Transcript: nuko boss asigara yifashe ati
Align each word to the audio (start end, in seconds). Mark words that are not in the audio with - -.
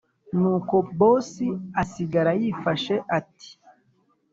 nuko 0.37 0.75
boss 0.97 1.29
asigara 1.81 2.31
yifashe 2.41 2.95
ati 3.17 3.49